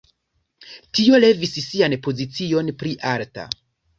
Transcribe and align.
Tio 0.99 1.19
levis 1.23 1.53
ŝian 1.65 1.95
pozicion 2.07 2.75
pli 2.79 2.97
alta. 3.13 3.47